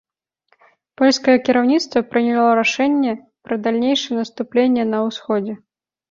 [0.99, 3.13] Польскае кіраўніцтва прыняло рашэнне
[3.49, 5.55] пра далейшае наступленне на ўсходзе.